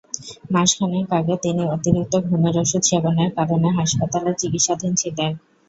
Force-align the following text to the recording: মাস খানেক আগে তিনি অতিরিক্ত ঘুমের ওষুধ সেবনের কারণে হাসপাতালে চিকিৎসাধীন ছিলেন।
মাস 0.53 0.69
খানেক 0.77 1.07
আগে 1.19 1.35
তিনি 1.43 1.63
অতিরিক্ত 1.75 2.13
ঘুমের 2.27 2.55
ওষুধ 2.57 2.83
সেবনের 2.89 3.29
কারণে 3.37 3.67
হাসপাতালে 3.77 4.31
চিকিৎসাধীন 4.41 4.93
ছিলেন। 5.01 5.31